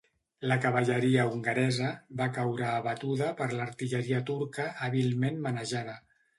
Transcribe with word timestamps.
La 0.51 0.55
cavalleria 0.61 1.25
hongaresa 1.31 1.91
va 2.23 2.29
caure 2.39 2.67
abatuda 2.71 3.29
per 3.43 3.51
l'artilleria 3.61 4.25
turca 4.33 4.69
hàbilment 4.89 5.41
manejada. 5.49 5.99